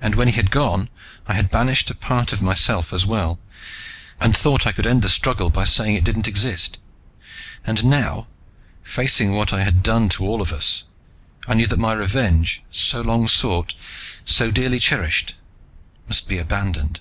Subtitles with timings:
[0.00, 0.88] And when he had gone,
[1.28, 3.38] I had banished a part of myself as well,
[4.20, 6.78] and thought I could end the struggle by saying it didn't exist.
[7.64, 8.26] And now,
[8.82, 10.82] facing what I had done to all of us,
[11.46, 13.74] I knew that my revenge so long sought,
[14.24, 15.36] so dearly cherished
[16.08, 16.98] must be abandoned.